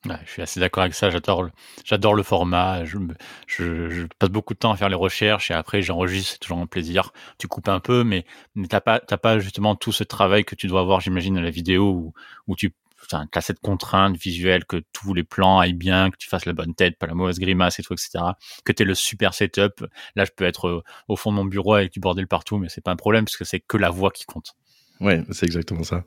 je 0.04 0.30
suis 0.30 0.42
assez 0.42 0.60
d'accord 0.60 0.82
avec 0.82 0.94
ça. 0.94 1.10
J'adore, 1.10 1.48
j'adore 1.84 2.14
le 2.14 2.22
format. 2.22 2.84
Je, 2.84 4.06
passe 4.18 4.30
beaucoup 4.30 4.54
de 4.54 4.58
temps 4.58 4.72
à 4.72 4.76
faire 4.76 4.88
les 4.88 4.94
recherches 4.96 5.50
et 5.50 5.54
après 5.54 5.82
j'enregistre. 5.82 6.32
C'est 6.32 6.38
toujours 6.38 6.58
un 6.58 6.66
plaisir. 6.66 7.12
Tu 7.38 7.48
coupes 7.48 7.68
un 7.68 7.80
peu, 7.80 8.04
mais, 8.04 8.24
mais 8.54 8.68
t'as 8.68 8.80
pas, 8.80 9.00
t'as 9.00 9.18
pas 9.18 9.38
justement 9.38 9.74
tout 9.74 9.92
ce 9.92 10.04
travail 10.04 10.44
que 10.44 10.54
tu 10.54 10.66
dois 10.66 10.80
avoir, 10.80 11.00
j'imagine, 11.00 11.38
la 11.40 11.50
vidéo 11.50 11.90
où, 11.90 12.14
où 12.46 12.56
tu 12.56 12.72
as 13.14 13.40
cette 13.40 13.60
contrainte 13.60 14.16
visuelle 14.16 14.64
que 14.64 14.82
tous 14.92 15.14
les 15.14 15.24
plans 15.24 15.58
aillent 15.58 15.72
bien, 15.72 16.10
que 16.10 16.16
tu 16.16 16.28
fasses 16.28 16.46
la 16.46 16.52
bonne 16.52 16.74
tête, 16.74 16.98
pas 16.98 17.06
la 17.06 17.14
mauvaise 17.14 17.38
grimace 17.38 17.78
et 17.78 17.82
tout, 17.82 17.94
etc. 17.94 18.24
Que 18.64 18.72
tu 18.72 18.82
aies 18.82 18.86
le 18.86 18.94
super 18.94 19.34
setup. 19.34 19.86
Là, 20.14 20.24
je 20.24 20.30
peux 20.34 20.44
être 20.44 20.68
euh, 20.68 20.82
au 21.08 21.16
fond 21.16 21.30
de 21.30 21.36
mon 21.36 21.44
bureau 21.44 21.74
avec 21.74 21.92
du 21.92 22.00
bordel 22.00 22.26
partout, 22.26 22.58
mais 22.58 22.68
c'est 22.68 22.82
pas 22.82 22.90
un 22.90 22.96
problème 22.96 23.24
parce 23.24 23.36
que 23.36 23.44
c'est 23.44 23.60
que 23.60 23.76
la 23.76 23.90
voix 23.90 24.10
qui 24.10 24.24
compte. 24.24 24.54
Ouais, 25.00 25.22
c'est 25.30 25.44
exactement 25.44 25.82
ça. 25.82 26.04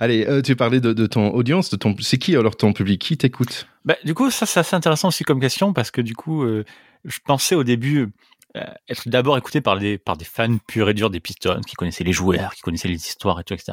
Allez, 0.00 0.26
euh, 0.26 0.42
tu 0.42 0.56
parlais 0.56 0.80
de, 0.80 0.92
de, 0.92 1.06
ton 1.06 1.30
audience, 1.30 1.70
de 1.70 1.76
ton, 1.76 1.94
c'est 2.00 2.18
qui 2.18 2.36
alors 2.36 2.56
ton 2.56 2.72
public? 2.72 3.00
Qui 3.00 3.16
t'écoute? 3.16 3.68
Bah, 3.84 3.96
Du 4.04 4.14
coup, 4.14 4.30
ça 4.30 4.46
c'est 4.46 4.60
assez 4.60 4.74
intéressant 4.74 5.08
aussi 5.08 5.22
comme 5.22 5.40
question 5.40 5.72
parce 5.72 5.90
que 5.90 6.00
du 6.00 6.14
coup, 6.16 6.42
euh, 6.42 6.64
je 7.04 7.18
pensais 7.24 7.54
au 7.54 7.62
début 7.62 8.08
être 8.54 9.08
d'abord 9.08 9.38
écouté 9.38 9.60
par 9.60 9.78
des 9.78 9.98
par 9.98 10.16
des 10.16 10.24
fans 10.24 10.58
purs 10.66 10.88
et 10.88 10.94
durs 10.94 11.10
des 11.10 11.20
Pistons 11.20 11.60
qui 11.66 11.74
connaissaient 11.74 12.04
les 12.04 12.12
joueurs, 12.12 12.54
qui 12.54 12.60
connaissaient 12.60 12.88
les 12.88 13.06
histoires 13.06 13.40
et 13.40 13.44
tout, 13.44 13.54
etc. 13.54 13.72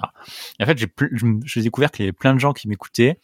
Et 0.59 0.63
en 0.63 0.65
fait, 0.65 0.77
j'ai 0.77 1.61
découvert 1.61 1.91
qu'il 1.91 2.05
y 2.05 2.07
avait 2.07 2.13
plein 2.13 2.33
de 2.33 2.39
gens 2.39 2.53
qui 2.53 2.67
m'écoutaient 2.67 3.19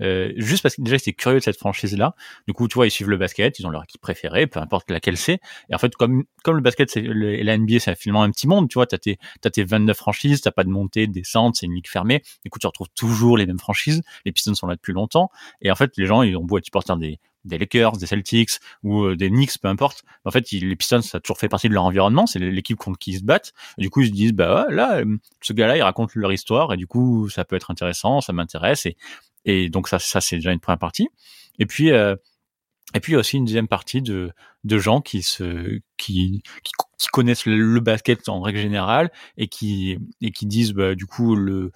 euh, 0.00 0.32
juste 0.36 0.62
parce 0.62 0.76
que 0.76 0.82
déjà 0.82 0.96
ils 1.04 1.14
curieux 1.14 1.38
de 1.38 1.44
cette 1.44 1.58
franchise 1.58 1.96
là. 1.96 2.14
Du 2.46 2.54
coup, 2.54 2.68
tu 2.68 2.74
vois, 2.74 2.86
ils 2.86 2.90
suivent 2.90 3.10
le 3.10 3.16
basket, 3.16 3.58
ils 3.58 3.66
ont 3.66 3.70
leur 3.70 3.82
équipe 3.82 4.00
préférée, 4.00 4.46
peu 4.46 4.60
importe 4.60 4.90
laquelle 4.90 5.16
c'est. 5.16 5.40
Et 5.70 5.74
en 5.74 5.78
fait, 5.78 5.94
comme 5.96 6.24
comme 6.44 6.56
le 6.56 6.62
basket 6.62 6.90
c'est 6.90 7.02
et 7.02 7.42
la 7.42 7.58
NBA, 7.58 7.80
c'est 7.80 7.96
finalement 7.96 8.22
un 8.22 8.30
petit 8.30 8.46
monde, 8.46 8.68
tu 8.68 8.74
vois, 8.74 8.86
t'as 8.86 8.98
tes 8.98 9.18
t'as 9.40 9.50
tes 9.50 9.64
29 9.64 9.96
franchises, 9.96 10.40
t'as 10.40 10.52
pas 10.52 10.64
de 10.64 10.70
montée, 10.70 11.06
de 11.06 11.12
descente, 11.12 11.56
c'est 11.56 11.66
une 11.66 11.74
ligue 11.74 11.88
fermée. 11.88 12.22
Du 12.44 12.50
coup, 12.50 12.58
tu 12.58 12.66
retrouves 12.66 12.88
toujours 12.94 13.36
les 13.36 13.46
mêmes 13.46 13.58
franchises. 13.58 14.02
Les 14.24 14.32
Pistons 14.32 14.54
sont 14.54 14.66
là 14.66 14.76
depuis 14.76 14.92
longtemps. 14.92 15.30
Et 15.60 15.70
en 15.70 15.74
fait, 15.74 15.96
les 15.96 16.06
gens 16.06 16.22
ils 16.22 16.36
ont 16.36 16.44
beau 16.44 16.58
être 16.58 16.64
supporters 16.64 16.96
des 16.96 17.18
des 17.48 17.58
Lakers, 17.58 17.96
des 17.96 18.06
Celtics 18.06 18.50
ou 18.82 19.04
euh, 19.04 19.16
des 19.16 19.28
Knicks, 19.30 19.58
peu 19.60 19.68
importe. 19.68 20.04
En 20.24 20.30
fait, 20.30 20.50
les 20.52 20.76
Pistons, 20.76 21.02
ça 21.02 21.18
a 21.18 21.20
toujours 21.20 21.38
fait 21.38 21.48
partie 21.48 21.68
de 21.68 21.74
leur 21.74 21.84
environnement. 21.84 22.26
C'est 22.26 22.38
l'équipe 22.38 22.78
contre 22.78 22.98
qui 22.98 23.12
ils 23.12 23.18
se 23.18 23.24
battent. 23.24 23.52
du 23.78 23.90
coup, 23.90 24.02
ils 24.02 24.08
se 24.08 24.12
disent, 24.12 24.32
bah 24.32 24.66
là, 24.70 24.98
euh, 24.98 25.16
ce 25.40 25.52
gars-là, 25.52 25.76
il 25.76 25.82
raconte 25.82 26.14
leur 26.14 26.32
histoire 26.32 26.72
et 26.72 26.76
du 26.76 26.86
coup, 26.86 27.28
ça 27.28 27.44
peut 27.44 27.56
être 27.56 27.70
intéressant, 27.70 28.20
ça 28.20 28.32
m'intéresse. 28.32 28.86
Et, 29.44 29.70
donc 29.70 29.88
ça, 29.88 29.98
ça 29.98 30.20
c'est 30.20 30.36
déjà 30.36 30.52
une 30.52 30.60
première 30.60 30.78
partie. 30.78 31.08
Et 31.58 31.66
puis 31.66 31.90
euh, 31.90 32.14
et 32.94 33.00
puis 33.00 33.16
aussi 33.16 33.36
une 33.36 33.44
deuxième 33.44 33.68
partie 33.68 34.00
de, 34.00 34.32
de 34.64 34.78
gens 34.78 35.00
qui 35.00 35.22
se 35.22 35.80
qui, 35.96 36.42
qui, 36.62 37.06
connaissent 37.12 37.46
le, 37.46 37.80
basket 37.80 38.28
en 38.28 38.40
règle 38.40 38.58
générale 38.58 39.10
et 39.36 39.48
qui 39.48 39.98
et 40.20 40.30
qui 40.30 40.46
disent 40.46 40.72
bah, 40.72 40.94
du 40.94 41.06
coup 41.06 41.34
le 41.36 41.72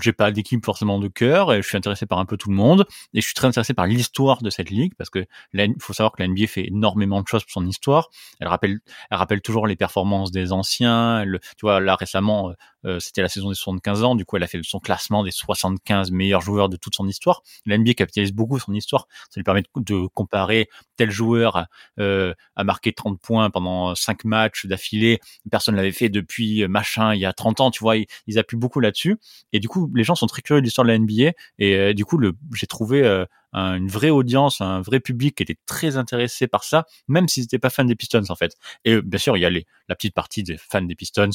j'ai 0.00 0.12
pas 0.12 0.30
d'équipe 0.32 0.64
forcément 0.64 0.98
de 0.98 1.08
cœur 1.08 1.52
et 1.52 1.62
je 1.62 1.68
suis 1.68 1.76
intéressé 1.76 2.06
par 2.06 2.18
un 2.18 2.24
peu 2.24 2.36
tout 2.36 2.50
le 2.50 2.56
monde 2.56 2.86
et 3.14 3.20
je 3.20 3.26
suis 3.26 3.34
très 3.34 3.46
intéressé 3.46 3.74
par 3.74 3.86
l'histoire 3.86 4.42
de 4.42 4.50
cette 4.50 4.70
ligue 4.70 4.94
parce 4.96 5.10
que 5.10 5.26
il 5.54 5.74
faut 5.80 5.92
savoir 5.92 6.12
que 6.12 6.22
la 6.22 6.28
NBA 6.28 6.46
fait 6.46 6.66
énormément 6.66 7.20
de 7.20 7.26
choses 7.26 7.44
pour 7.44 7.52
son 7.52 7.66
histoire. 7.66 8.08
Elle 8.40 8.48
rappelle, 8.48 8.80
elle 9.10 9.18
rappelle 9.18 9.40
toujours 9.40 9.66
les 9.66 9.76
performances 9.76 10.32
des 10.32 10.52
anciens. 10.52 11.24
tu 11.56 11.62
vois, 11.62 11.80
là 11.80 11.94
récemment, 11.94 12.52
euh, 12.84 12.98
c'était 13.00 13.22
la 13.22 13.28
saison 13.28 13.48
des 13.48 13.54
75 13.54 14.04
ans. 14.04 14.14
Du 14.14 14.24
coup, 14.24 14.36
elle 14.36 14.42
a 14.42 14.46
fait 14.46 14.60
son 14.62 14.80
classement 14.80 15.22
des 15.22 15.30
75 15.30 16.10
meilleurs 16.10 16.40
joueurs 16.40 16.68
de 16.68 16.76
toute 16.76 16.94
son 16.94 17.06
histoire. 17.06 17.42
La 17.64 17.78
NBA 17.78 17.94
capitalise 17.94 18.32
beaucoup 18.32 18.58
son 18.58 18.72
histoire. 18.72 19.06
Ça 19.30 19.38
lui 19.38 19.44
permet 19.44 19.62
de, 19.76 20.06
comparer 20.14 20.68
tel 20.96 21.10
joueur 21.10 21.66
euh, 21.98 22.25
a 22.56 22.64
marqué 22.64 22.92
30 22.92 23.20
points 23.20 23.50
pendant 23.50 23.94
5 23.94 24.24
matchs 24.24 24.66
d'affilée. 24.66 25.20
Personne 25.50 25.76
l'avait 25.76 25.92
fait 25.92 26.08
depuis 26.08 26.62
euh, 26.62 26.68
machin 26.68 27.14
il 27.14 27.20
y 27.20 27.26
a 27.26 27.32
30 27.32 27.60
ans. 27.60 27.70
Tu 27.70 27.80
vois, 27.80 27.96
ils, 27.96 28.06
ils 28.26 28.38
appuient 28.38 28.56
beaucoup 28.56 28.80
là-dessus. 28.80 29.18
Et 29.52 29.60
du 29.60 29.68
coup, 29.68 29.90
les 29.94 30.04
gens 30.04 30.14
sont 30.14 30.26
très 30.26 30.42
curieux 30.42 30.60
de 30.60 30.64
l'histoire 30.64 30.86
de 30.86 30.92
la 30.92 30.98
NBA 30.98 31.32
et 31.58 31.76
euh, 31.76 31.94
du 31.94 32.04
coup, 32.04 32.20
j'ai 32.54 32.66
trouvé 32.66 33.24
euh, 33.56 33.74
une 33.74 33.88
vraie 33.88 34.10
audience, 34.10 34.60
un 34.60 34.80
vrai 34.80 35.00
public 35.00 35.36
qui 35.36 35.42
était 35.42 35.58
très 35.66 35.96
intéressé 35.96 36.46
par 36.46 36.64
ça, 36.64 36.84
même 37.08 37.28
s'ils 37.28 37.44
n'étaient 37.44 37.58
pas 37.58 37.70
fans 37.70 37.84
des 37.84 37.94
Pistons 37.94 38.22
en 38.28 38.34
fait. 38.34 38.56
Et 38.84 38.94
euh, 38.94 39.02
bien 39.02 39.18
sûr, 39.18 39.36
il 39.36 39.40
y 39.40 39.44
a 39.44 39.50
les, 39.50 39.66
la 39.88 39.94
petite 39.94 40.14
partie 40.14 40.42
des 40.42 40.56
fans 40.56 40.82
des 40.82 40.94
Pistons, 40.94 41.30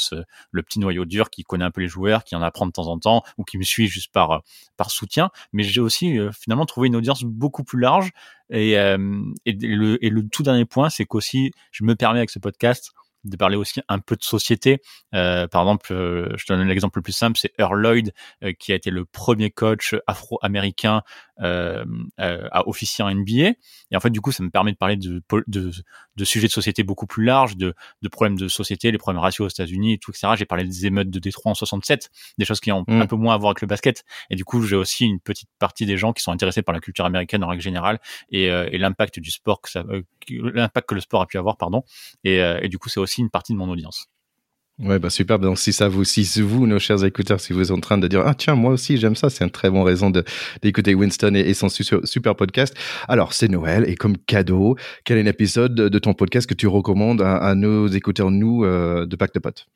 le 0.52 0.64
petit 0.64 0.80
noyau 0.80 1.06
dur 1.06 1.30
qui 1.30 1.44
connaît 1.44 1.66
un 1.66 1.72
peu 1.72 1.82
les 1.82 1.88
joueurs, 1.88 2.24
qui 2.24 2.36
en 2.36 2.42
apprend 2.42 2.66
de 2.66 2.72
temps 2.72 2.88
en 2.88 3.00
temps 3.00 3.24
ou 3.38 3.44
qui 3.44 3.58
me 3.58 3.64
suit 3.64 3.88
juste 3.88 4.12
par 4.12 4.42
par 4.78 4.92
soutien. 4.92 5.30
Mais 5.54 5.64
j'ai 5.64 5.82
aussi 5.82 6.18
finalement 6.32 6.66
trouvé 6.66 6.88
une 6.88 6.96
audience 6.96 7.24
beaucoup 7.24 7.64
plus 7.64 7.80
large. 7.80 8.12
Et, 8.50 8.72
et, 8.72 8.98
le, 8.98 10.04
et 10.04 10.10
le 10.10 10.28
tout 10.28 10.44
dernier 10.44 10.66
point, 10.66 10.90
c'est 10.90 11.06
qu'aussi, 11.06 11.52
je 11.72 11.86
me 11.86 11.96
permets 11.96 12.20
avec 12.20 12.30
ce 12.30 12.40
podcast 12.40 12.92
de 13.24 13.38
parler 13.38 13.56
aussi 13.56 13.82
un 13.88 14.00
peu 14.00 14.16
de 14.16 14.24
société. 14.24 14.82
Euh, 15.14 15.48
par 15.48 15.62
exemple, 15.62 15.94
euh, 15.94 16.30
je 16.38 16.46
te 16.46 16.54
donne 16.54 16.68
l'exemple 16.68 17.00
le 17.00 17.04
plus 17.04 17.14
simple, 17.14 17.38
c'est 17.38 17.54
Earl 17.60 17.80
Lloyd, 17.80 18.14
euh, 18.44 18.54
qui 18.54 18.72
a 18.72 18.76
été 18.76 18.90
le 18.90 19.06
premier 19.06 19.52
coach 19.52 19.96
afro-américain 20.08 21.02
à 21.44 22.68
officier 22.68 23.04
en 23.04 23.10
NBA. 23.10 23.54
Et 23.90 23.96
en 23.96 24.00
fait, 24.00 24.12
du 24.12 24.22
coup, 24.22 24.32
ça 24.32 24.44
me 24.44 24.52
permet 24.52 24.74
de 24.74 24.78
parler 24.78 24.96
de, 24.96 25.24
de, 25.48 25.72
de 26.16 26.24
sujets 26.24 26.46
de 26.46 26.52
société 26.52 26.84
beaucoup 26.84 27.08
plus 27.08 27.26
larges, 27.26 27.58
de, 27.58 27.74
de 28.04 28.10
problèmes 28.10 28.38
de 28.38 28.48
société, 28.48 28.92
les 28.92 29.00
problèmes 29.00 29.20
raciaux 29.20 29.46
aux 29.46 29.50
États-Unis, 29.50 29.98
tout, 29.98 30.12
etc. 30.12 30.34
J'ai 30.38 30.46
parlé 30.46 30.66
des 30.66 30.86
émeutes 30.86 31.10
de 31.10 31.18
Détroit 31.18 31.52
en 31.52 31.56
67, 31.56 32.12
des 32.38 32.46
choses 32.46 32.60
qui 32.60 32.72
ont 32.72 32.86
mm. 32.88 33.02
un 33.02 33.08
peu 33.08 33.16
moins 33.16 33.34
à 33.34 33.38
voir 33.40 33.50
avec 33.50 33.62
le 33.62 33.68
basket. 33.68 34.04
Et 34.30 34.36
du 34.36 34.46
coup, 34.46 34.62
j'ai 34.62 34.76
aussi 34.76 35.06
une 35.06 35.20
petite 35.20 35.50
partie 35.58 35.88
des 35.88 35.98
gens 35.98 36.14
qui 36.14 36.22
sont 36.22 36.32
intéressés 36.32 36.62
par 36.62 36.76
la 36.76 36.80
culture 36.80 37.06
américaine 37.06 37.44
en 37.44 37.48
règle 37.48 37.64
générale 37.64 38.00
et, 38.30 38.44
et 38.44 38.78
l'impact 38.78 39.20
du 39.20 39.32
sport 39.32 39.62
que 39.62 39.72
ça, 39.72 39.84
l'impact 40.30 40.90
que 40.90 40.94
le 40.94 41.02
sport 41.02 41.24
a 41.24 41.26
pu 41.26 41.40
avoir, 41.40 41.58
pardon. 41.58 41.84
Et, 42.24 42.36
et 42.36 42.70
du 42.70 42.78
coup, 42.78 42.90
c'est 42.90 43.00
aussi 43.00 43.11
une 43.20 43.30
partie 43.30 43.54
de 43.54 43.58
mon 43.58 43.70
audience. 43.70 44.06
Ouais, 44.80 44.98
bah 44.98 45.12
super. 45.12 45.38
Donc, 45.38 45.60
si 45.60 45.74
ça 45.74 45.88
vous, 45.88 46.04
si 46.04 46.24
vous, 46.42 46.66
nos 46.66 46.80
chers 46.80 47.04
écouteurs, 47.04 47.40
si 47.40 47.54
vous 47.54 47.62
êtes 47.62 47.72
en 47.72 47.80
train 47.80 48.00
de 48.00 48.08
dire, 48.08 48.24
ah, 48.26 48.34
tiens, 48.34 48.56
moi 48.56 48.72
aussi, 48.72 48.98
j'aime 48.98 49.16
ça, 49.16 49.30
c'est 49.30 49.44
une 49.44 49.52
très 49.52 49.70
bonne 49.70 49.84
raison 49.84 50.12
d'écouter 50.62 50.96
Winston 50.96 51.36
et, 51.36 51.54
son 51.54 51.70
super, 51.70 52.36
podcast. 52.36 52.76
Alors, 53.08 53.34
c'est 53.34 53.48
Noël 53.48 53.88
et 53.88 53.96
comme 53.96 54.18
cadeau, 54.18 54.76
quel 55.04 55.20
est 55.20 55.24
l'épisode 55.24 55.76
de 55.76 56.00
ton 56.00 56.16
podcast 56.16 56.50
que 56.50 56.56
tu 56.56 56.66
recommandes 56.68 57.22
à, 57.22 57.54
nos 57.54 57.88
écouteurs, 57.88 58.32
nous, 58.32 58.66
euh, 58.66 59.06
de 59.06 59.16
Pacte 59.16 59.36
de 59.36 59.40
Potes? 59.40 59.68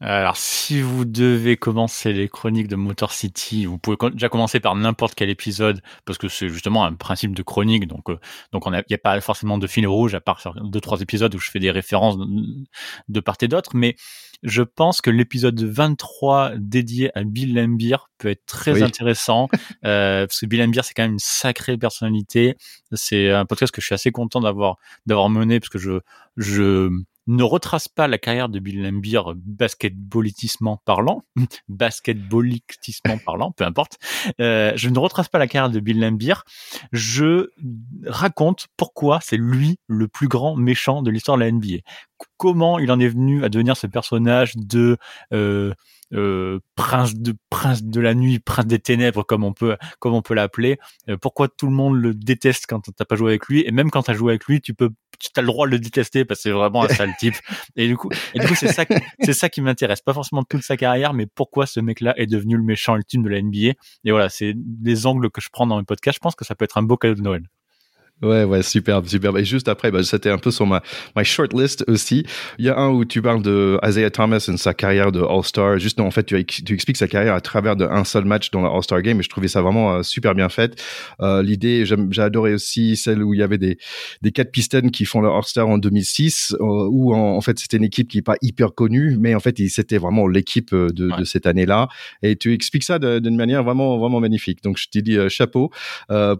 Alors, 0.00 0.36
si 0.36 0.82
vous 0.82 1.04
devez 1.04 1.56
commencer 1.56 2.12
les 2.12 2.28
chroniques 2.28 2.66
de 2.66 2.74
Motor 2.74 3.12
City, 3.12 3.64
vous 3.64 3.78
pouvez 3.78 3.96
déjà 4.12 4.28
commencer 4.28 4.58
par 4.58 4.74
n'importe 4.74 5.14
quel 5.14 5.30
épisode, 5.30 5.80
parce 6.04 6.18
que 6.18 6.28
c'est 6.28 6.48
justement 6.48 6.84
un 6.84 6.94
principe 6.94 7.34
de 7.34 7.42
chronique. 7.42 7.86
Donc, 7.86 8.10
euh, 8.10 8.18
donc 8.52 8.66
on 8.66 8.72
il 8.72 8.82
n'y 8.90 8.94
a 8.94 8.98
pas 8.98 9.18
forcément 9.20 9.56
de 9.56 9.66
fil 9.68 9.86
rouge 9.86 10.14
à 10.14 10.20
part 10.20 10.40
sur 10.40 10.54
deux 10.54 10.80
trois 10.80 11.00
épisodes 11.00 11.32
où 11.34 11.38
je 11.38 11.48
fais 11.48 11.60
des 11.60 11.70
références 11.70 12.18
de, 13.08 13.20
part 13.20 13.36
et 13.40 13.48
d'autre. 13.48 13.70
Mais 13.74 13.94
je 14.42 14.62
pense 14.62 15.00
que 15.00 15.10
l'épisode 15.10 15.62
23 15.62 16.52
dédié 16.56 17.16
à 17.16 17.22
Bill 17.22 17.54
Lambier 17.54 17.96
peut 18.18 18.28
être 18.28 18.44
très 18.46 18.82
intéressant, 18.82 19.48
euh, 19.84 20.26
parce 20.26 20.40
que 20.40 20.46
Bill 20.46 20.60
Lambier 20.60 20.82
c'est 20.82 20.94
quand 20.94 21.04
même 21.04 21.12
une 21.12 21.18
sacrée 21.20 21.78
personnalité. 21.78 22.56
C'est 22.92 23.30
un 23.30 23.46
podcast 23.46 23.72
que 23.72 23.80
je 23.80 23.86
suis 23.86 23.94
assez 23.94 24.10
content 24.10 24.40
d'avoir 24.40 24.76
d'avoir 25.06 25.30
mené, 25.30 25.60
parce 25.60 25.70
que 25.70 25.78
je 25.78 26.00
je 26.36 26.90
ne 27.26 27.42
retrace 27.42 27.88
pas 27.88 28.08
la 28.08 28.18
carrière 28.18 28.48
de 28.48 28.58
Bill 28.58 28.82
Lambier 28.82 29.20
basketballistiquement 29.36 30.80
parlant, 30.84 31.24
basketballistiquement 31.68 33.18
parlant, 33.18 33.52
peu 33.52 33.64
importe. 33.64 33.98
Euh, 34.40 34.72
je 34.76 34.88
ne 34.88 34.98
retrace 34.98 35.28
pas 35.28 35.38
la 35.38 35.46
carrière 35.46 35.70
de 35.70 35.80
Bill 35.80 36.00
Lambier. 36.00 36.34
Je 36.92 37.50
raconte 38.06 38.66
pourquoi 38.76 39.20
c'est 39.22 39.36
lui 39.36 39.78
le 39.86 40.08
plus 40.08 40.28
grand 40.28 40.56
méchant 40.56 41.02
de 41.02 41.10
l'histoire 41.10 41.38
de 41.38 41.44
la 41.44 41.52
NBA. 41.52 41.78
Comment 42.36 42.78
il 42.78 42.90
en 42.90 43.00
est 43.00 43.08
venu 43.08 43.44
à 43.44 43.48
devenir 43.48 43.76
ce 43.76 43.86
personnage 43.86 44.56
de 44.56 44.96
euh, 45.32 45.72
euh, 46.14 46.60
prince 46.76 47.14
de 47.14 47.34
prince 47.50 47.82
de 47.82 48.00
la 48.00 48.14
nuit, 48.14 48.38
prince 48.38 48.66
des 48.66 48.78
ténèbres, 48.78 49.24
comme 49.24 49.44
on 49.44 49.52
peut 49.52 49.76
comme 49.98 50.14
on 50.14 50.22
peut 50.22 50.34
l'appeler. 50.34 50.78
Euh, 51.08 51.16
pourquoi 51.16 51.48
tout 51.48 51.66
le 51.66 51.72
monde 51.72 51.96
le 51.96 52.14
déteste 52.14 52.66
quand 52.68 52.80
t'as 52.96 53.04
pas 53.04 53.16
joué 53.16 53.32
avec 53.32 53.46
lui, 53.46 53.64
et 53.66 53.72
même 53.72 53.90
quand 53.90 54.02
t'as 54.04 54.14
joué 54.14 54.32
avec 54.32 54.44
lui, 54.46 54.60
tu 54.60 54.74
peux 54.74 54.90
tu 55.18 55.30
as 55.36 55.42
le 55.42 55.46
droit 55.46 55.66
de 55.66 55.72
le 55.72 55.78
détester 55.78 56.24
parce 56.24 56.40
que 56.40 56.42
c'est 56.44 56.50
vraiment 56.50 56.84
un 56.84 56.88
sale 56.88 57.14
type. 57.18 57.34
Et 57.76 57.86
du 57.86 57.96
coup, 57.96 58.10
et 58.34 58.38
du 58.38 58.46
coup, 58.46 58.54
c'est 58.54 58.72
ça, 58.72 58.84
c'est 59.20 59.32
ça 59.32 59.48
qui 59.48 59.60
m'intéresse. 59.60 60.00
Pas 60.00 60.12
forcément 60.12 60.42
toute 60.42 60.62
sa 60.62 60.76
carrière, 60.76 61.14
mais 61.14 61.26
pourquoi 61.26 61.66
ce 61.66 61.80
mec-là 61.80 62.14
est 62.16 62.26
devenu 62.26 62.56
le 62.56 62.62
méchant 62.62 62.96
ultime 62.96 63.22
de 63.22 63.28
la 63.28 63.40
NBA. 63.40 63.74
Et 64.04 64.10
voilà, 64.10 64.28
c'est 64.28 64.52
des 64.56 65.06
angles 65.06 65.30
que 65.30 65.40
je 65.40 65.48
prends 65.50 65.66
dans 65.66 65.78
mes 65.78 65.84
podcasts. 65.84 66.16
Je 66.16 66.20
pense 66.20 66.34
que 66.34 66.44
ça 66.44 66.54
peut 66.54 66.64
être 66.64 66.78
un 66.78 66.82
beau 66.82 66.96
cadeau 66.96 67.14
de 67.14 67.22
Noël. 67.22 67.42
Ouais, 68.24 68.44
ouais, 68.44 68.62
superbe, 68.62 69.06
superbe. 69.06 69.36
Et 69.36 69.44
juste 69.44 69.68
après, 69.68 69.90
bah, 69.90 70.02
c'était 70.02 70.30
un 70.30 70.38
peu 70.38 70.50
sur 70.50 70.66
ma, 70.66 70.82
my 71.14 71.24
shortlist 71.24 71.84
aussi. 71.88 72.24
Il 72.58 72.64
y 72.64 72.70
a 72.70 72.78
un 72.78 72.88
où 72.88 73.04
tu 73.04 73.20
parles 73.20 73.42
de 73.42 73.78
Isaiah 73.86 74.10
Thomas 74.10 74.48
et 74.48 74.56
sa 74.56 74.72
carrière 74.72 75.12
de 75.12 75.20
All-Star. 75.20 75.78
Juste, 75.78 75.98
non, 75.98 76.06
en 76.06 76.10
fait, 76.10 76.24
tu, 76.24 76.42
tu, 76.44 76.72
expliques 76.72 76.96
sa 76.96 77.06
carrière 77.06 77.34
à 77.34 77.42
travers 77.42 77.76
de 77.76 77.84
un 77.84 78.04
seul 78.04 78.24
match 78.24 78.50
dans 78.50 78.62
le 78.62 78.68
All-Star 78.68 79.02
Game 79.02 79.20
et 79.20 79.22
je 79.22 79.28
trouvais 79.28 79.48
ça 79.48 79.60
vraiment 79.60 79.96
euh, 79.96 80.02
super 80.02 80.34
bien 80.34 80.48
fait. 80.48 80.82
Euh, 81.20 81.42
L'idée, 81.42 81.84
j'ai 81.84 82.22
adoré 82.22 82.54
aussi 82.54 82.96
celle 82.96 83.22
où 83.22 83.34
il 83.34 83.40
y 83.40 83.42
avait 83.42 83.58
des, 83.58 83.76
des 84.22 84.32
quatre 84.32 84.50
Pistons 84.50 84.88
qui 84.88 85.04
font 85.04 85.20
le 85.20 85.28
All-Star 85.28 85.68
en 85.68 85.76
2006, 85.76 86.56
euh, 86.58 86.64
où 86.64 87.14
en, 87.14 87.40
fait, 87.42 87.58
c'était 87.58 87.76
une 87.76 87.84
équipe 87.84 88.08
qui 88.08 88.18
est 88.18 88.22
pas 88.22 88.36
hyper 88.40 88.74
connue, 88.74 89.18
mais 89.20 89.34
en 89.34 89.40
fait, 89.40 89.60
c'était 89.68 89.98
vraiment 89.98 90.26
l'équipe 90.26 90.72
euh, 90.72 90.88
de, 90.88 91.10
de, 91.18 91.24
cette 91.24 91.46
année-là. 91.46 91.88
Et 92.22 92.36
tu 92.36 92.54
expliques 92.54 92.84
ça 92.84 92.98
d'une 92.98 93.36
manière 93.36 93.62
vraiment, 93.64 93.98
vraiment 93.98 94.20
magnifique. 94.20 94.62
Donc, 94.62 94.78
je 94.78 94.88
te 94.88 94.98
dis 94.98 95.18
chapeau 95.28 95.70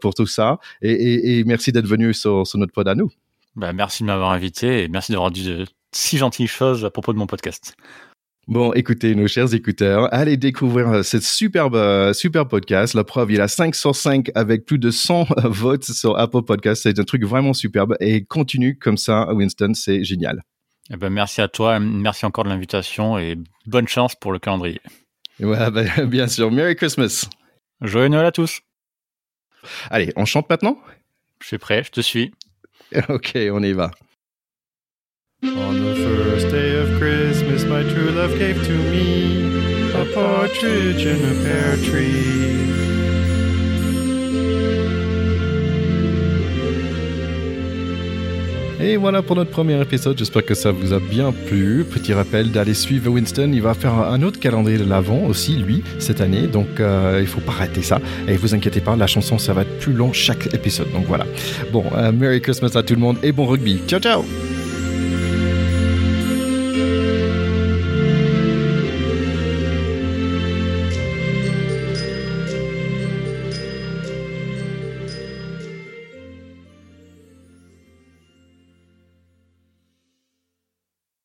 pour 0.01 0.15
tout 0.15 0.27
ça 0.27 0.59
et, 0.83 0.93
et, 0.93 1.39
et 1.39 1.45
merci 1.45 1.73
d'être 1.75 1.87
venu 1.87 2.15
sur, 2.15 2.45
notre 2.55 2.73
pod 2.73 2.89
à 2.89 2.95
nous. 2.95 3.11
Bah, 3.57 3.73
merci 3.73 4.03
de 4.03 4.07
m'avoir 4.07 4.31
invité 4.31 4.85
et 4.85 4.89
merci 4.89 5.13
d'avoir 5.13 5.31
dit 5.31 5.45
de 5.45 5.67
si 5.93 6.19
gentilles 6.19 6.47
choses 6.47 6.85
à 6.85 6.91
propos 6.91 7.13
de 7.13 7.19
mon 7.19 7.27
podcast. 7.27 7.77
Bon, 8.47 8.73
écoutez, 8.75 9.15
nos 9.15 9.27
chers 9.27 9.55
écouteurs, 9.55 10.13
allez 10.13 10.37
découvrir 10.37 10.89
euh, 10.89 11.03
cette 11.03 11.23
superbe, 11.23 11.77
euh, 11.77 12.13
super 12.13 12.47
podcast. 12.47 12.93
La 12.93 13.03
preuve, 13.03 13.33
il 13.33 13.41
a 13.41 13.49
5 13.49 13.75
sur 13.75 13.97
5 13.97 14.31
avec 14.35 14.67
plus 14.67 14.79
de 14.79 14.91
100 14.91 15.27
votes 15.45 15.85
sur 15.85 16.19
Apple 16.19 16.43
Podcast. 16.43 16.83
C'est 16.83 16.99
un 16.99 17.05
truc 17.05 17.25
vraiment 17.25 17.55
superbe 17.55 17.97
et 18.01 18.25
continue 18.25 18.79
comme 18.79 18.99
ça, 18.99 19.33
Winston, 19.33 19.73
c'est 19.75 20.05
génial. 20.05 20.43
Eh 20.91 20.97
ben, 20.97 21.09
merci 21.09 21.41
à 21.41 21.49
toi, 21.49 21.81
merci 21.81 22.27
encore 22.27 22.45
de 22.45 22.51
l'invitation 22.51 23.19
et 23.19 23.39
bonne 23.67 23.89
chance 23.89 24.15
pour 24.15 24.31
le 24.31 24.39
calendrier. 24.39 24.83
Ouais, 25.41 25.71
ben, 25.73 26.05
bien 26.05 26.29
sûr. 26.29 26.51
Merry 26.51 26.77
Christmas. 26.77 27.27
Joyeux 27.81 28.09
Noël 28.09 28.27
à 28.27 28.33
tous. 28.33 28.61
Allez, 29.91 30.13
on 30.17 30.27
chante 30.27 30.51
maintenant? 30.51 30.79
Je 31.45 31.49
suis 31.49 31.59
prêt, 31.59 31.85
je 31.85 31.91
te 31.91 32.01
suis. 32.01 32.33
ok, 33.11 33.37
on 33.53 33.63
y 33.63 33.73
va. 33.73 33.91
On 35.43 35.75
the 35.75 35.95
first 35.95 36.49
day 36.49 36.75
of 36.81 36.99
Christmas, 36.99 37.65
my 37.65 37.83
true 37.83 38.11
love 38.13 38.39
gave 38.39 38.57
to 38.65 38.73
me 38.73 39.93
a 39.93 40.07
partridge 40.15 41.05
in 41.05 41.21
a 41.23 41.35
pear 41.45 41.77
tree. 41.85 42.84
Et 48.85 48.99
voilà 48.99 49.23
pour 49.23 49.35
notre 49.35 49.51
premier 49.51 49.81
épisode. 49.81 50.19
J'espère 50.19 50.45
que 50.45 50.53
ça 50.53 50.71
vous 50.71 50.93
a 50.93 51.01
bien 51.01 51.33
plu. 51.33 51.87
Petit 51.91 52.13
rappel 52.13 52.51
d'aller 52.53 52.75
suivre 52.75 53.11
Winston. 53.11 53.51
Il 53.55 53.63
va 53.63 53.73
faire 53.73 53.95
un 53.95 54.21
autre 54.21 54.39
calendrier 54.39 54.77
de 54.77 54.85
l'avant 54.85 55.23
aussi, 55.25 55.57
lui, 55.57 55.83
cette 55.99 56.21
année. 56.21 56.47
Donc, 56.47 56.81
euh, 56.81 57.19
il 57.23 57.27
faut 57.27 57.41
pas 57.41 57.53
rater 57.53 57.81
ça. 57.81 57.99
Et 58.29 58.37
vous 58.37 58.55
inquiétez 58.55 58.83
pas, 58.83 58.95
la 58.95 59.07
chanson, 59.07 59.39
ça 59.39 59.55
va 59.55 59.63
être 59.63 59.79
plus 59.79 59.95
long 59.95 60.13
chaque 60.13 60.53
épisode. 60.53 60.93
Donc 60.93 61.07
voilà. 61.07 61.25
Bon, 61.73 61.85
euh, 61.97 62.13
Merry 62.13 62.43
Christmas 62.43 62.73
à 62.75 62.83
tout 62.83 62.95
le 62.95 63.01
monde 63.01 63.17
et 63.23 63.33
bon 63.33 63.47
rugby. 63.47 63.81
Ciao, 63.89 64.01
ciao! 64.01 64.23